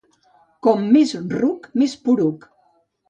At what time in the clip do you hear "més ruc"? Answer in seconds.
0.95-1.67